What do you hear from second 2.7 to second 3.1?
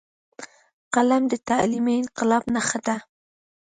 ده